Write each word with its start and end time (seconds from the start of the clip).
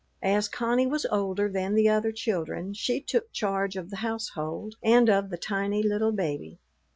As 0.23 0.47
Connie 0.47 0.87
was 0.87 1.05
older 1.11 1.47
than 1.47 1.75
the 1.75 1.87
other 1.87 2.11
children 2.11 2.73
she 2.73 2.99
took 2.99 3.31
charge 3.31 3.75
of 3.75 3.91
the 3.91 3.97
household 3.97 4.73
and 4.81 5.07
of 5.11 5.29
the 5.29 5.37
tiny 5.37 5.83
little 5.83 6.11
baby. 6.11 6.57